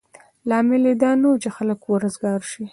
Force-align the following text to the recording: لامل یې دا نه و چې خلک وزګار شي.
لامل 0.49 0.83
یې 0.89 0.93
دا 1.03 1.11
نه 1.21 1.27
و 1.29 1.39
چې 1.43 1.49
خلک 1.55 1.79
وزګار 1.83 2.41
شي. 2.51 2.63